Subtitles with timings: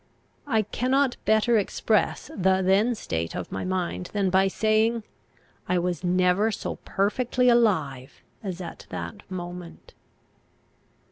[0.47, 5.03] I cannot better express the then state of my mind than by saying,
[5.69, 9.93] I was never so perfectly alive as at that moment.